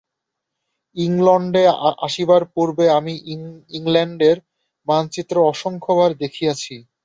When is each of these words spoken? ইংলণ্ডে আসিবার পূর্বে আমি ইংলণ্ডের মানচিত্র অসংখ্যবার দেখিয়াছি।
ইংলণ্ডে 0.97 1.63
আসিবার 2.01 2.43
পূর্বে 2.53 2.85
আমি 2.97 3.13
ইংলণ্ডের 3.77 4.37
মানচিত্র 4.87 5.35
অসংখ্যবার 5.51 6.09
দেখিয়াছি। 6.21 6.75